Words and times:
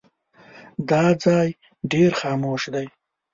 دا 0.89 1.05
ځای 1.23 1.47
ډېر 1.91 2.11
خاموش 2.21 2.63
دی. 2.73 2.87